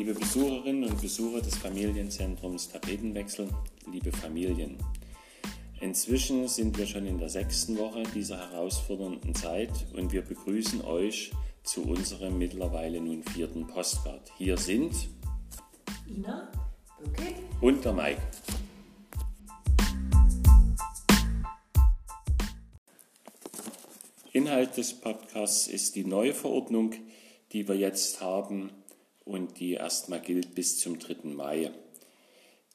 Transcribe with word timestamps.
Liebe 0.00 0.14
Besucherinnen 0.14 0.84
und 0.84 0.98
Besucher 0.98 1.42
des 1.42 1.58
Familienzentrums 1.58 2.70
Tapetenwechsel, 2.70 3.50
liebe 3.92 4.10
Familien. 4.10 4.78
Inzwischen 5.78 6.48
sind 6.48 6.78
wir 6.78 6.86
schon 6.86 7.06
in 7.06 7.18
der 7.18 7.28
sechsten 7.28 7.76
Woche 7.76 8.04
dieser 8.14 8.38
herausfordernden 8.38 9.34
Zeit 9.34 9.68
und 9.92 10.10
wir 10.10 10.22
begrüßen 10.22 10.80
euch 10.86 11.32
zu 11.64 11.82
unserem 11.82 12.38
mittlerweile 12.38 12.98
nun 12.98 13.22
vierten 13.22 13.66
Postcard. 13.66 14.32
Hier 14.38 14.56
sind 14.56 14.94
Ina, 16.08 16.50
Böcke 16.98 17.34
und 17.60 17.84
der 17.84 17.92
Mike. 17.92 18.22
Inhalt 24.32 24.78
des 24.78 24.94
Podcasts 24.94 25.66
ist 25.66 25.94
die 25.94 26.06
neue 26.06 26.32
Verordnung, 26.32 26.94
die 27.52 27.68
wir 27.68 27.76
jetzt 27.76 28.22
haben 28.22 28.70
und 29.30 29.60
die 29.60 29.74
erstmal 29.74 30.20
gilt 30.20 30.54
bis 30.54 30.78
zum 30.78 30.98
3. 30.98 31.28
Mai. 31.28 31.70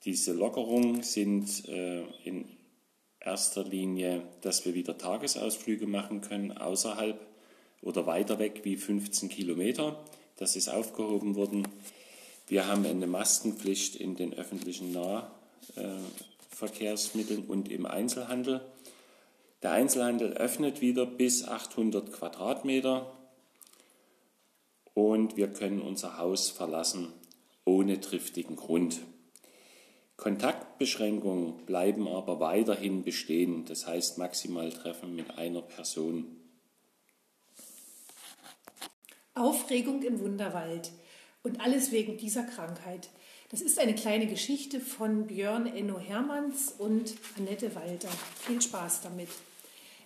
Diese 0.06 0.34
Lockerungen 0.34 1.04
sind 1.04 1.68
äh, 1.68 2.04
in 2.24 2.46
erster 3.20 3.64
Linie, 3.64 4.24
dass 4.42 4.66
wir 4.66 4.74
wieder 4.74 4.98
Tagesausflüge 4.98 5.88
machen 5.88 6.22
können 6.22 6.58
außerhalb 6.58 7.20
oder 7.82 8.06
weiter 8.06 8.40
weg 8.40 8.62
wie 8.64 8.78
15 8.78 9.30
Kilometer. 9.30 10.04
Das 10.38 10.56
ist 10.56 10.70
aufgehoben 10.70 11.36
worden. 11.36 11.68
Wir 12.48 12.68
haben 12.68 12.86
eine 12.86 13.08
Maskenpflicht 13.08 13.96
in 13.96 14.16
den 14.16 14.34
öffentlichen 14.34 14.94
Nahverkehrsmitteln 14.94 17.46
und 17.48 17.72
im 17.72 17.86
Einzelhandel. 17.86 18.62
Der 19.64 19.72
Einzelhandel 19.72 20.34
öffnet 20.34 20.82
wieder 20.82 21.08
bis 21.08 21.48
800 21.48 22.14
Quadratmeter 22.14 23.12
und 24.96 25.38
wir 25.38 25.54
können 25.54 25.82
unser 25.82 26.18
Haus 26.18 26.50
verlassen 26.50 27.14
ohne 27.66 28.00
triftigen 28.00 28.56
Grund. 28.56 29.02
Kontaktbeschränkungen 30.18 31.66
bleiben 31.66 32.08
aber 32.08 32.40
weiterhin 32.40 33.04
bestehen, 33.04 33.66
das 33.66 33.86
heißt 33.86 34.18
maximal 34.18 34.72
Treffen 34.72 35.16
mit 35.16 35.38
einer 35.38 35.62
Person. 35.62 36.26
Aufregung 39.34 40.04
im 40.04 40.20
Wunderwald 40.20 40.92
und 41.44 41.60
alles 41.60 41.92
wegen 41.92 42.18
dieser 42.18 42.44
Krankheit. 42.44 43.10
Das 43.50 43.62
ist 43.62 43.78
eine 43.78 43.94
kleine 43.94 44.28
Geschichte 44.28 44.80
von 44.80 45.28
Björn 45.28 45.68
Enno 45.68 46.00
Hermanns 46.00 46.74
und 46.78 47.16
Annette 47.38 47.76
Walter. 47.76 48.10
Viel 48.40 48.62
Spaß 48.62 49.02
damit. 49.02 49.30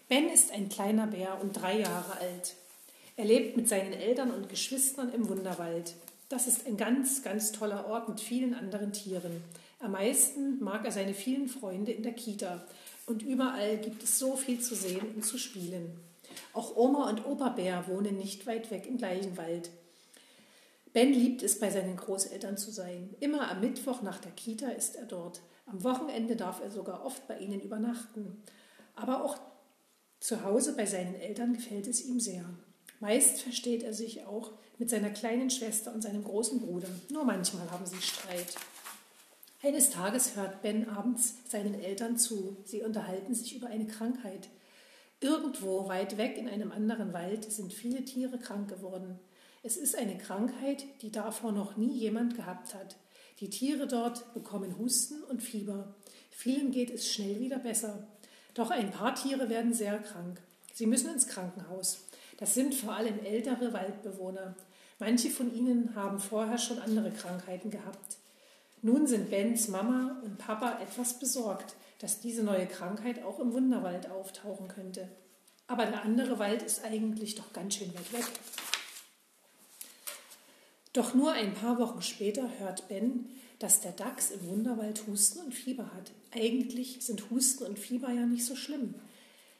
Ben 0.07 0.27
ist 0.29 0.51
ein 0.51 0.69
kleiner 0.69 1.05
Bär 1.05 1.39
und 1.39 1.53
drei 1.53 1.79
Jahre 1.79 2.17
alt. 2.19 2.55
Er 3.19 3.25
lebt 3.25 3.57
mit 3.57 3.67
seinen 3.67 3.91
Eltern 3.91 4.31
und 4.31 4.47
Geschwistern 4.47 5.11
im 5.11 5.27
Wunderwald. 5.27 5.93
Das 6.29 6.47
ist 6.47 6.65
ein 6.65 6.77
ganz, 6.77 7.21
ganz 7.21 7.51
toller 7.51 7.85
Ort 7.87 8.07
mit 8.07 8.21
vielen 8.21 8.53
anderen 8.53 8.93
Tieren. 8.93 9.43
Am 9.81 9.91
meisten 9.91 10.63
mag 10.63 10.85
er 10.85 10.93
seine 10.93 11.13
vielen 11.13 11.49
Freunde 11.49 11.91
in 11.91 12.01
der 12.01 12.13
Kita. 12.13 12.65
Und 13.07 13.21
überall 13.21 13.75
gibt 13.79 14.03
es 14.03 14.19
so 14.19 14.37
viel 14.37 14.61
zu 14.61 14.73
sehen 14.73 15.05
und 15.15 15.25
zu 15.25 15.37
spielen. 15.37 15.99
Auch 16.53 16.77
Oma 16.77 17.09
und 17.09 17.25
Opa 17.25 17.49
Bär 17.49 17.89
wohnen 17.89 18.17
nicht 18.17 18.47
weit 18.47 18.71
weg 18.71 18.87
im 18.87 18.95
gleichen 18.95 19.35
Wald. 19.35 19.69
Ben 20.93 21.11
liebt 21.11 21.43
es, 21.43 21.59
bei 21.59 21.69
seinen 21.71 21.97
Großeltern 21.97 22.55
zu 22.55 22.71
sein. 22.71 23.13
Immer 23.19 23.51
am 23.51 23.59
Mittwoch 23.59 24.01
nach 24.01 24.19
der 24.19 24.31
Kita 24.31 24.69
ist 24.69 24.95
er 24.95 25.07
dort. 25.07 25.41
Am 25.65 25.83
Wochenende 25.83 26.37
darf 26.37 26.61
er 26.61 26.71
sogar 26.71 27.03
oft 27.03 27.27
bei 27.27 27.37
ihnen 27.39 27.59
übernachten. 27.59 28.41
Aber 28.95 29.25
auch 29.25 29.37
zu 30.21 30.45
Hause 30.45 30.73
bei 30.77 30.85
seinen 30.85 31.15
Eltern 31.15 31.51
gefällt 31.51 31.85
es 31.85 32.05
ihm 32.05 32.21
sehr. 32.21 32.45
Meist 32.99 33.41
versteht 33.41 33.83
er 33.83 33.93
sich 33.93 34.25
auch 34.25 34.51
mit 34.77 34.89
seiner 34.89 35.09
kleinen 35.09 35.49
Schwester 35.49 35.93
und 35.93 36.01
seinem 36.01 36.23
großen 36.23 36.59
Bruder. 36.59 36.89
Nur 37.09 37.23
manchmal 37.23 37.69
haben 37.71 37.85
sie 37.85 38.01
Streit. 38.01 38.55
Eines 39.61 39.89
Tages 39.89 40.35
hört 40.35 40.61
Ben 40.61 40.89
abends 40.89 41.35
seinen 41.49 41.79
Eltern 41.79 42.17
zu. 42.17 42.57
Sie 42.65 42.81
unterhalten 42.81 43.33
sich 43.33 43.55
über 43.55 43.67
eine 43.67 43.87
Krankheit. 43.87 44.49
Irgendwo 45.21 45.87
weit 45.89 46.17
weg 46.17 46.37
in 46.37 46.47
einem 46.47 46.71
anderen 46.71 47.11
Wald 47.11 47.51
sind 47.51 47.73
viele 47.73 48.05
Tiere 48.05 48.37
krank 48.37 48.69
geworden. 48.69 49.19
Es 49.63 49.75
ist 49.75 49.97
eine 49.97 50.17
Krankheit, 50.17 50.85
die 51.01 51.11
davor 51.11 51.51
noch 51.51 51.75
nie 51.75 51.97
jemand 51.97 52.35
gehabt 52.35 52.73
hat. 52.73 52.95
Die 53.41 53.49
Tiere 53.49 53.87
dort 53.87 54.33
bekommen 54.33 54.77
Husten 54.77 55.23
und 55.23 55.43
Fieber. 55.43 55.93
Vielen 56.31 56.71
geht 56.71 56.89
es 56.89 57.11
schnell 57.11 57.39
wieder 57.41 57.59
besser. 57.59 58.07
Doch 58.53 58.71
ein 58.71 58.91
paar 58.91 59.15
Tiere 59.15 59.49
werden 59.49 59.73
sehr 59.73 59.99
krank. 59.99 60.41
Sie 60.73 60.85
müssen 60.85 61.11
ins 61.11 61.27
Krankenhaus. 61.27 62.05
Das 62.39 62.53
sind 62.53 62.73
vor 62.73 62.93
allem 62.93 63.19
ältere 63.25 63.73
Waldbewohner. 63.73 64.55
Manche 64.97 65.29
von 65.29 65.53
ihnen 65.53 65.93
haben 65.93 66.19
vorher 66.19 66.57
schon 66.57 66.79
andere 66.79 67.11
Krankheiten 67.11 67.69
gehabt. 67.69 68.17
Nun 68.81 69.07
sind 69.07 69.29
Bens 69.29 69.67
Mama 69.67 70.21
und 70.23 70.37
Papa 70.37 70.79
etwas 70.81 71.19
besorgt, 71.19 71.75
dass 71.99 72.21
diese 72.21 72.43
neue 72.43 72.65
Krankheit 72.65 73.21
auch 73.23 73.39
im 73.39 73.51
Wunderwald 73.51 74.09
auftauchen 74.09 74.69
könnte. 74.69 75.09
Aber 75.67 75.85
der 75.85 76.03
andere 76.03 76.39
Wald 76.39 76.63
ist 76.63 76.85
eigentlich 76.85 77.35
doch 77.35 77.51
ganz 77.51 77.75
schön 77.75 77.93
weit 77.93 78.13
weg. 78.13 78.25
Doch 80.93 81.13
nur 81.13 81.33
ein 81.33 81.53
paar 81.53 81.77
Wochen 81.77 82.01
später 82.01 82.49
hört 82.59 82.87
Ben, 82.87 83.25
dass 83.59 83.81
der 83.81 83.91
Dachs 83.91 84.31
im 84.31 84.47
Wunderwald 84.47 85.05
Husten 85.07 85.39
und 85.39 85.53
Fieber 85.53 85.93
hat. 85.93 86.11
Eigentlich 86.31 87.05
sind 87.05 87.29
Husten 87.29 87.65
und 87.65 87.77
Fieber 87.77 88.11
ja 88.11 88.25
nicht 88.25 88.45
so 88.45 88.55
schlimm. 88.55 88.95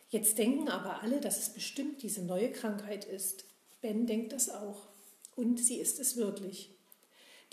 Jetzt 0.10 0.38
denken 0.38 0.70
aber 0.70 1.02
alle, 1.04 1.22
dass 1.22 1.40
es 1.40 1.50
bestimmt 1.50 2.02
diese 2.02 2.24
neue 2.24 2.52
Krankheit 2.52 3.06
ist. 3.06 3.46
Ben 3.82 4.08
denkt 4.08 4.34
das 4.34 4.50
auch. 4.50 4.88
Und 5.36 5.60
sie 5.60 5.80
ist 5.80 6.00
es 6.00 6.18
wirklich. 6.18 6.72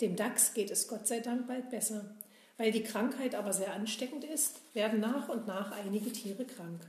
Dem 0.01 0.15
Dachs 0.15 0.53
geht 0.53 0.71
es 0.71 0.87
Gott 0.87 1.07
sei 1.07 1.19
Dank 1.19 1.47
bald 1.47 1.69
besser. 1.69 2.15
Weil 2.57 2.71
die 2.71 2.83
Krankheit 2.83 3.35
aber 3.35 3.53
sehr 3.53 3.73
ansteckend 3.73 4.23
ist, 4.23 4.55
werden 4.73 4.99
nach 4.99 5.29
und 5.29 5.45
nach 5.45 5.71
einige 5.71 6.11
Tiere 6.11 6.45
krank. 6.45 6.81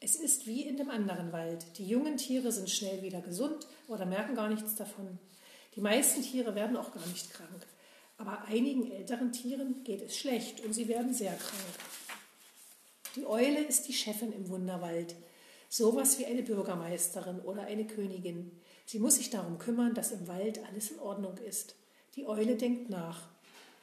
Es 0.00 0.16
ist 0.16 0.46
wie 0.46 0.62
in 0.62 0.78
dem 0.78 0.90
anderen 0.90 1.32
Wald. 1.32 1.64
Die 1.78 1.86
jungen 1.86 2.16
Tiere 2.16 2.50
sind 2.52 2.70
schnell 2.70 3.02
wieder 3.02 3.20
gesund 3.20 3.66
oder 3.88 4.06
merken 4.06 4.34
gar 4.34 4.48
nichts 4.48 4.74
davon. 4.74 5.18
Die 5.76 5.80
meisten 5.80 6.22
Tiere 6.22 6.54
werden 6.54 6.76
auch 6.76 6.92
gar 6.92 7.06
nicht 7.06 7.30
krank. 7.30 7.66
Aber 8.16 8.44
einigen 8.44 8.90
älteren 8.90 9.32
Tieren 9.32 9.82
geht 9.84 10.02
es 10.02 10.16
schlecht 10.16 10.64
und 10.64 10.72
sie 10.72 10.88
werden 10.88 11.12
sehr 11.12 11.34
krank. 11.34 11.83
Die 13.16 13.26
Eule 13.26 13.60
ist 13.60 13.86
die 13.86 13.92
Chefin 13.92 14.32
im 14.32 14.48
Wunderwald. 14.48 15.14
Sowas 15.68 16.18
wie 16.18 16.26
eine 16.26 16.42
Bürgermeisterin 16.42 17.40
oder 17.40 17.62
eine 17.62 17.86
Königin. 17.86 18.50
Sie 18.86 18.98
muss 18.98 19.16
sich 19.16 19.30
darum 19.30 19.58
kümmern, 19.58 19.94
dass 19.94 20.10
im 20.10 20.26
Wald 20.26 20.60
alles 20.68 20.90
in 20.90 20.98
Ordnung 20.98 21.38
ist. 21.38 21.76
Die 22.16 22.26
Eule 22.26 22.56
denkt 22.56 22.90
nach. 22.90 23.28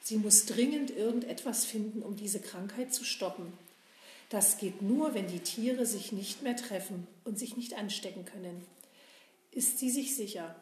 Sie 0.02 0.16
muss 0.16 0.46
dringend 0.46 0.90
irgendetwas 0.90 1.64
finden, 1.64 2.02
um 2.02 2.16
diese 2.16 2.40
Krankheit 2.40 2.92
zu 2.92 3.04
stoppen. 3.04 3.52
Das 4.28 4.58
geht 4.58 4.82
nur, 4.82 5.14
wenn 5.14 5.28
die 5.28 5.40
Tiere 5.40 5.86
sich 5.86 6.12
nicht 6.12 6.42
mehr 6.42 6.56
treffen 6.56 7.06
und 7.24 7.38
sich 7.38 7.56
nicht 7.56 7.74
anstecken 7.74 8.24
können. 8.24 8.64
Ist 9.50 9.78
sie 9.78 9.90
sich 9.90 10.16
sicher? 10.16 10.54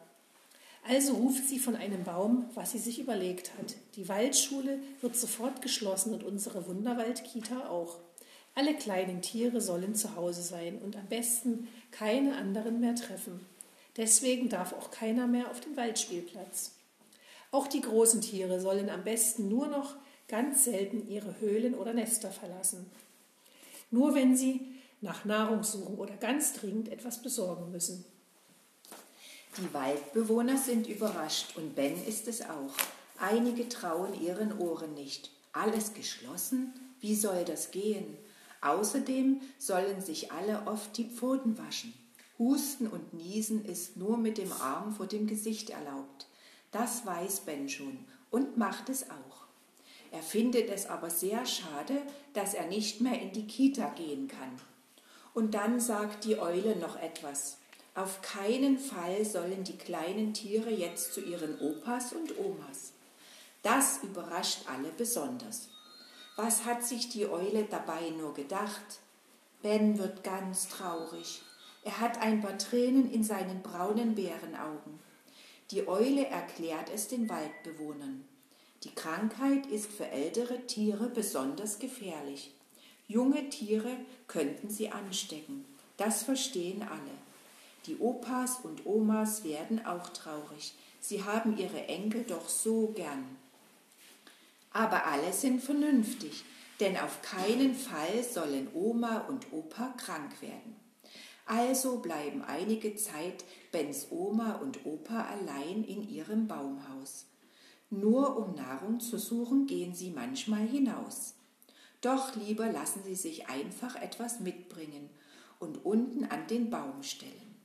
Also 0.87 1.13
ruft 1.13 1.47
sie 1.47 1.59
von 1.59 1.75
einem 1.75 2.03
Baum, 2.03 2.49
was 2.55 2.71
sie 2.71 2.79
sich 2.79 2.99
überlegt 2.99 3.51
hat. 3.57 3.75
Die 3.95 4.09
Waldschule 4.09 4.79
wird 5.01 5.15
sofort 5.15 5.61
geschlossen 5.61 6.13
und 6.13 6.23
unsere 6.23 6.67
Wunderwaldkita 6.67 7.69
auch. 7.69 7.99
Alle 8.53 8.75
kleinen 8.75 9.21
Tiere 9.21 9.61
sollen 9.61 9.95
zu 9.95 10.15
Hause 10.15 10.41
sein 10.41 10.79
und 10.79 10.95
am 10.95 11.07
besten 11.07 11.67
keine 11.91 12.35
anderen 12.35 12.79
mehr 12.79 12.95
treffen. 12.95 13.45
Deswegen 13.97 14.49
darf 14.49 14.73
auch 14.73 14.91
keiner 14.91 15.27
mehr 15.27 15.49
auf 15.49 15.61
den 15.61 15.75
Waldspielplatz. 15.77 16.71
Auch 17.51 17.67
die 17.67 17.81
großen 17.81 18.21
Tiere 18.21 18.59
sollen 18.59 18.89
am 18.89 19.03
besten 19.03 19.49
nur 19.49 19.67
noch 19.67 19.95
ganz 20.27 20.63
selten 20.65 21.07
ihre 21.09 21.39
Höhlen 21.39 21.75
oder 21.75 21.93
Nester 21.93 22.31
verlassen. 22.31 22.89
Nur 23.89 24.15
wenn 24.15 24.37
sie 24.37 24.61
nach 25.01 25.25
Nahrung 25.25 25.63
suchen 25.63 25.97
oder 25.97 26.15
ganz 26.15 26.53
dringend 26.53 26.89
etwas 26.89 27.21
besorgen 27.21 27.71
müssen. 27.71 28.05
Die 29.57 29.73
Waldbewohner 29.73 30.57
sind 30.57 30.87
überrascht 30.87 31.57
und 31.57 31.75
Ben 31.75 32.01
ist 32.05 32.27
es 32.29 32.41
auch. 32.41 32.73
Einige 33.19 33.67
trauen 33.67 34.19
ihren 34.21 34.57
Ohren 34.57 34.93
nicht. 34.93 35.29
Alles 35.51 35.93
geschlossen? 35.93 36.73
Wie 37.01 37.15
soll 37.15 37.43
das 37.43 37.71
gehen? 37.71 38.17
Außerdem 38.61 39.41
sollen 39.57 40.01
sich 40.01 40.31
alle 40.31 40.67
oft 40.67 40.95
die 40.97 41.09
Pfoten 41.09 41.57
waschen. 41.57 41.93
Husten 42.37 42.87
und 42.87 43.13
Niesen 43.13 43.65
ist 43.65 43.97
nur 43.97 44.17
mit 44.17 44.37
dem 44.37 44.51
Arm 44.53 44.93
vor 44.93 45.07
dem 45.07 45.27
Gesicht 45.27 45.71
erlaubt. 45.71 46.27
Das 46.71 47.05
weiß 47.05 47.41
Ben 47.41 47.69
schon 47.69 48.05
und 48.29 48.57
macht 48.57 48.89
es 48.89 49.09
auch. 49.09 49.41
Er 50.11 50.21
findet 50.21 50.69
es 50.69 50.87
aber 50.87 51.09
sehr 51.09 51.45
schade, 51.45 52.01
dass 52.33 52.53
er 52.53 52.67
nicht 52.67 53.01
mehr 53.01 53.19
in 53.21 53.31
die 53.31 53.47
Kita 53.47 53.89
gehen 53.89 54.27
kann. 54.27 54.59
Und 55.33 55.53
dann 55.53 55.79
sagt 55.79 56.25
die 56.25 56.37
Eule 56.37 56.75
noch 56.75 56.97
etwas. 56.99 57.57
Auf 57.95 58.21
keinen 58.21 58.77
Fall 58.77 59.25
sollen 59.25 59.63
die 59.63 59.77
kleinen 59.77 60.33
Tiere 60.33 60.69
jetzt 60.69 61.13
zu 61.13 61.21
ihren 61.21 61.59
Opas 61.59 62.13
und 62.13 62.37
Omas. 62.37 62.93
Das 63.63 63.99
überrascht 64.03 64.65
alle 64.67 64.89
besonders. 64.97 65.69
Was 66.35 66.65
hat 66.65 66.83
sich 66.83 67.09
die 67.09 67.27
Eule 67.27 67.65
dabei 67.65 68.09
nur 68.11 68.33
gedacht? 68.33 68.99
Ben 69.61 69.97
wird 69.97 70.23
ganz 70.23 70.69
traurig. 70.69 71.41
Er 71.83 71.99
hat 71.99 72.21
ein 72.21 72.41
paar 72.41 72.57
Tränen 72.57 73.11
in 73.11 73.23
seinen 73.23 73.61
braunen 73.61 74.15
Bärenaugen. 74.15 74.99
Die 75.71 75.87
Eule 75.87 76.25
erklärt 76.27 76.89
es 76.93 77.07
den 77.07 77.29
Waldbewohnern. 77.29 78.25
Die 78.83 78.93
Krankheit 78.95 79.67
ist 79.67 79.91
für 79.91 80.07
ältere 80.07 80.65
Tiere 80.65 81.09
besonders 81.09 81.79
gefährlich. 81.79 82.51
Junge 83.07 83.49
Tiere 83.49 83.97
könnten 84.27 84.69
sie 84.69 84.89
anstecken. 84.89 85.65
Das 85.97 86.23
verstehen 86.23 86.81
alle. 86.81 87.11
Die 87.85 87.97
Opas 87.97 88.59
und 88.63 88.85
Omas 88.85 89.43
werden 89.43 89.85
auch 89.85 90.09
traurig. 90.09 90.73
Sie 90.99 91.23
haben 91.23 91.57
ihre 91.57 91.87
Enkel 91.87 92.23
doch 92.23 92.47
so 92.47 92.87
gern. 92.95 93.37
Aber 94.71 95.05
alle 95.05 95.33
sind 95.33 95.61
vernünftig, 95.61 96.43
denn 96.79 96.97
auf 96.97 97.21
keinen 97.21 97.75
Fall 97.75 98.23
sollen 98.23 98.69
Oma 98.73 99.19
und 99.27 99.51
Opa 99.51 99.93
krank 99.97 100.41
werden. 100.41 100.75
Also 101.45 101.99
bleiben 101.99 102.43
einige 102.43 102.95
Zeit 102.95 103.43
Bens 103.71 104.07
Oma 104.09 104.55
und 104.55 104.85
Opa 104.85 105.25
allein 105.25 105.83
in 105.83 106.07
ihrem 106.07 106.47
Baumhaus. 106.47 107.25
Nur 107.89 108.37
um 108.37 108.55
Nahrung 108.55 109.01
zu 109.01 109.17
suchen, 109.17 109.67
gehen 109.67 109.93
sie 109.93 110.11
manchmal 110.11 110.65
hinaus. 110.65 111.35
Doch 111.99 112.35
lieber 112.35 112.71
lassen 112.71 113.01
sie 113.03 113.15
sich 113.15 113.47
einfach 113.47 113.95
etwas 113.95 114.39
mitbringen 114.39 115.09
und 115.59 115.85
unten 115.85 116.23
an 116.23 116.47
den 116.47 116.69
Baum 116.69 117.03
stellen. 117.03 117.55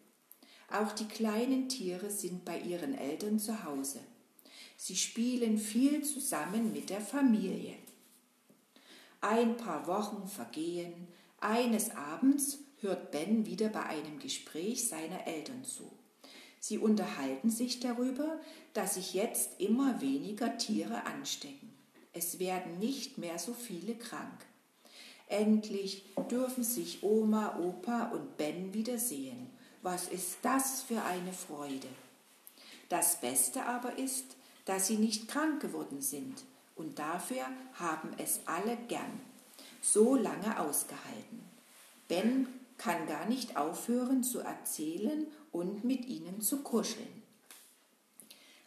Auch 0.71 0.91
die 0.93 1.07
kleinen 1.07 1.69
Tiere 1.69 2.11
sind 2.11 2.45
bei 2.45 2.59
ihren 2.59 2.95
Eltern 2.95 3.39
zu 3.39 3.65
Hause. 3.65 4.01
Sie 4.77 4.97
spielen 4.97 5.59
viel 5.59 6.05
zusammen 6.05 6.73
mit 6.73 6.91
der 6.91 7.01
Familie. 7.01 7.75
Ein 9.21 9.57
paar 9.57 9.87
Wochen 9.87 10.29
vergehen. 10.29 11.09
Eines 11.41 11.95
Abends 11.97 12.59
hört 12.81 13.11
Ben 13.11 13.47
wieder 13.47 13.69
bei 13.69 13.83
einem 13.85 14.19
Gespräch 14.19 14.89
seiner 14.89 15.27
Eltern 15.27 15.65
zu. 15.65 15.91
Sie 16.61 16.79
unterhalten 16.79 17.51
sich 17.51 17.81
darüber, 17.81 18.39
dass 18.75 18.95
sich 18.95 19.15
jetzt 19.15 19.61
immer 19.61 20.01
weniger 20.01 20.59
Tiere 20.59 21.07
anstecken. 21.07 21.73
Es 22.13 22.39
werden 22.39 22.79
nicht 22.79 23.19
mehr 23.19 23.39
so 23.39 23.53
viele 23.53 23.95
krank. 23.95 24.47
Endlich 25.29 26.05
dürfen 26.31 26.65
sich 26.65 27.03
Oma, 27.03 27.59
Opa 27.59 28.11
und 28.11 28.37
Ben 28.37 28.73
wiedersehen. 28.75 29.51
Was 29.83 30.09
ist 30.09 30.39
das 30.43 30.83
für 30.83 31.03
eine 31.03 31.33
Freude? 31.33 31.89
Das 32.89 33.21
Beste 33.21 33.65
aber 33.65 33.99
ist, 33.99 34.37
dass 34.67 34.87
sie 34.87 34.99
nicht 34.99 35.29
krank 35.29 35.63
geworden 35.63 36.03
sind, 36.03 36.45
und 36.75 36.99
dafür 36.99 37.47
haben 37.75 38.11
es 38.19 38.41
alle 38.45 38.77
gern 38.89 39.21
so 39.81 40.15
lange 40.15 40.61
ausgehalten. 40.61 41.41
Ben 42.09 42.49
kann 42.77 43.07
gar 43.07 43.27
nicht 43.27 43.57
aufhören 43.57 44.23
zu 44.23 44.41
erzählen 44.41 45.27
und 45.53 45.85
mit 45.85 46.05
ihnen 46.05 46.43
zu 46.43 46.63
kuscheln. 46.63 47.23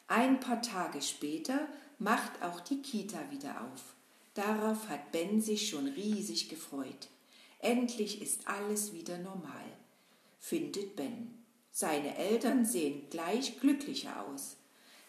Ein 0.08 0.40
paar 0.40 0.62
Tage 0.62 1.04
später 1.04 1.68
macht 2.00 2.42
auch 2.42 2.62
die 2.62 2.82
Kita 2.82 3.20
wieder 3.30 3.62
auf. 3.62 3.94
Darauf 4.34 4.88
hat 4.90 5.12
Ben 5.12 5.42
sich 5.42 5.70
schon 5.70 5.88
riesig 5.88 6.50
gefreut. 6.50 7.10
Endlich 7.60 8.22
ist 8.22 8.48
alles 8.48 8.94
wieder 8.94 9.18
normal, 9.18 9.66
findet 10.40 10.96
Ben. 10.96 11.44
Seine 11.72 12.16
Eltern 12.18 12.66
sehen 12.66 13.04
gleich 13.10 13.60
glücklicher 13.60 14.26
aus. 14.26 14.56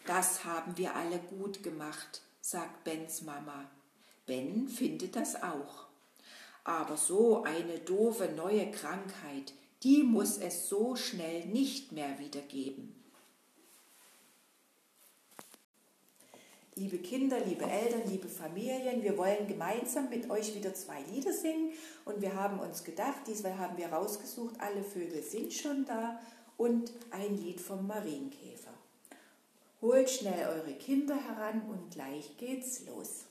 Das 0.05 0.45
haben 0.45 0.77
wir 0.77 0.95
alle 0.95 1.19
gut 1.19 1.61
gemacht, 1.61 2.21
sagt 2.41 2.83
Bens 2.83 3.21
Mama. 3.21 3.69
Ben 4.25 4.67
findet 4.67 5.15
das 5.15 5.41
auch. 5.41 5.85
Aber 6.63 6.97
so 6.97 7.43
eine 7.43 7.79
doofe 7.79 8.29
neue 8.35 8.71
Krankheit, 8.71 9.53
die 9.83 10.03
muss 10.03 10.37
es 10.37 10.69
so 10.69 10.95
schnell 10.95 11.45
nicht 11.45 11.91
mehr 11.91 12.17
wieder 12.19 12.41
geben. 12.41 12.95
Liebe 16.75 16.99
Kinder, 16.99 17.39
liebe 17.41 17.65
Eltern, 17.65 18.03
liebe 18.07 18.27
Familien, 18.29 19.03
wir 19.03 19.17
wollen 19.17 19.47
gemeinsam 19.47 20.09
mit 20.09 20.29
euch 20.29 20.55
wieder 20.55 20.73
zwei 20.73 21.01
Lieder 21.11 21.33
singen 21.33 21.73
und 22.05 22.21
wir 22.21 22.33
haben 22.33 22.59
uns 22.59 22.83
gedacht, 22.83 23.27
diesmal 23.27 23.57
haben 23.57 23.77
wir 23.77 23.91
rausgesucht, 23.91 24.55
alle 24.59 24.83
Vögel 24.83 25.21
sind 25.21 25.53
schon 25.53 25.85
da 25.85 26.19
und 26.57 26.91
ein 27.11 27.37
Lied 27.37 27.59
vom 27.59 27.85
Marienkäfer. 27.85 28.71
Holt 29.81 30.11
schnell 30.11 30.47
eure 30.47 30.73
Kinder 30.73 31.15
heran 31.15 31.63
und 31.67 31.89
gleich 31.91 32.37
geht's 32.37 32.85
los. 32.85 33.25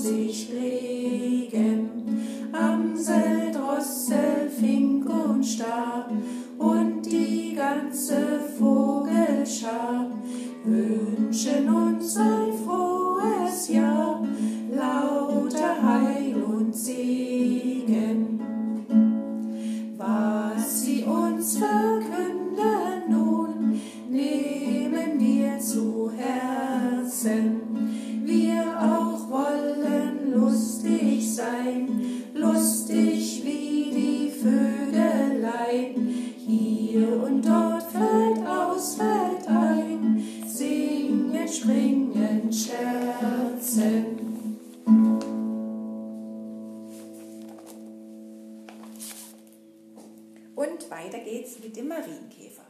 sich 0.00 0.48
dreht. 0.48 0.89
dort 37.42 37.82
fällt 37.84 38.46
aus, 38.46 38.96
fällt 38.96 39.48
ein, 39.48 40.22
singen, 40.46 41.48
springen, 41.48 42.52
scherzen. 42.52 44.20
Und 50.54 50.90
weiter 50.90 51.18
geht's 51.24 51.58
mit 51.62 51.76
dem 51.76 51.88
Marienkäfer. 51.88 52.66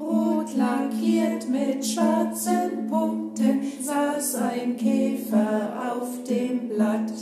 Rot 0.00 0.56
lackiert 0.56 1.48
mit 1.48 1.84
schwarzen 1.84 2.86
Punkten 2.88 3.60
saß 3.82 4.36
ein 4.36 4.76
Käfer 4.76 5.92
auf 5.92 6.22
dem 6.24 6.68
Blatt. 6.68 7.12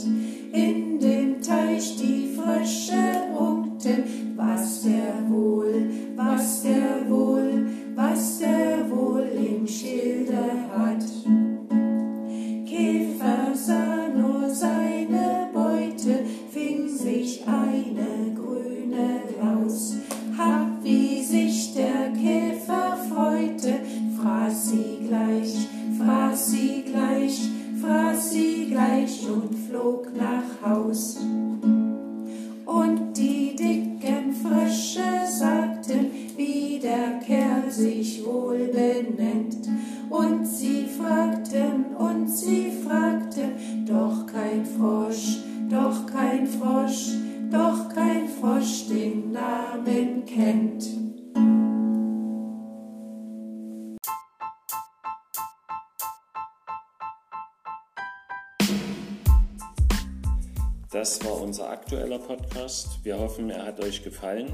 Das 60.91 61.21
war 61.25 61.41
unser 61.41 61.69
aktueller 61.69 62.17
Podcast. 62.17 62.99
Wir 63.03 63.19
hoffen, 63.19 63.49
er 63.49 63.65
hat 63.65 63.81
euch 63.81 64.05
gefallen. 64.05 64.53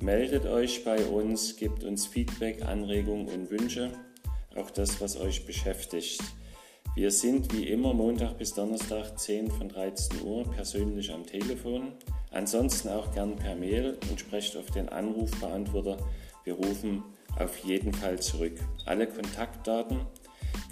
Meldet 0.00 0.46
euch 0.46 0.84
bei 0.84 1.04
uns, 1.04 1.56
gebt 1.56 1.82
uns 1.82 2.06
Feedback, 2.06 2.64
Anregungen 2.64 3.26
und 3.26 3.50
Wünsche, 3.50 3.90
auch 4.54 4.70
das, 4.70 5.00
was 5.00 5.16
euch 5.16 5.44
beschäftigt. 5.44 6.22
Wir 6.94 7.10
sind 7.10 7.52
wie 7.52 7.68
immer 7.68 7.92
Montag 7.92 8.38
bis 8.38 8.54
Donnerstag 8.54 9.18
10 9.18 9.50
von 9.50 9.68
13 9.68 10.22
Uhr 10.22 10.44
persönlich 10.44 11.12
am 11.12 11.26
Telefon. 11.26 11.90
Ansonsten 12.30 12.90
auch 12.90 13.12
gern 13.12 13.34
per 13.34 13.56
Mail 13.56 13.98
und 14.10 14.20
sprecht 14.20 14.56
auf 14.56 14.70
den 14.70 14.90
Anrufbeantworter. 14.90 15.96
Wir 16.44 16.54
rufen 16.54 17.02
auf 17.36 17.58
jeden 17.64 17.92
Fall 17.92 18.20
zurück. 18.20 18.60
Alle 18.86 19.08
Kontaktdaten 19.08 20.02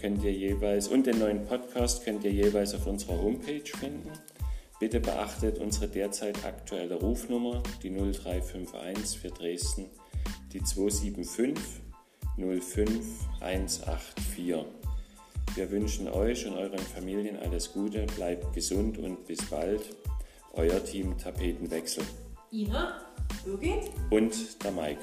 könnt 0.01 0.23
ihr 0.23 0.33
jeweils 0.33 0.87
und 0.87 1.09
den 1.09 1.19
neuen 1.19 1.45
Podcast 1.45 2.05
könnt 2.05 2.23
ihr 2.23 2.33
jeweils 2.33 2.73
auf 2.75 2.87
unserer 2.87 3.21
Homepage 3.21 3.65
finden. 3.65 4.13
Bitte 4.81 4.99
beachtet 4.99 5.59
unsere 5.59 5.87
derzeit 5.89 6.43
aktuelle 6.45 6.95
Rufnummer, 6.95 7.63
die 7.83 7.91
0351 7.91 9.21
für 9.21 9.29
Dresden, 9.29 9.91
die 10.55 10.63
275 10.63 11.83
05184. 12.39 14.55
Wir 15.55 15.71
wünschen 15.71 16.09
euch 16.09 16.47
und 16.47 16.55
euren 16.55 16.79
Familien 16.79 17.37
alles 17.37 17.75
Gute, 17.75 18.07
bleibt 18.17 18.55
gesund 18.55 18.97
und 18.97 19.27
bis 19.27 19.45
bald. 19.51 19.83
Euer 20.55 20.83
Team 20.83 21.19
Tapetenwechsel. 21.19 22.03
Ina, 22.51 23.03
Birgit 23.45 23.91
und 24.09 24.65
der 24.65 24.73
Mike. 24.73 25.03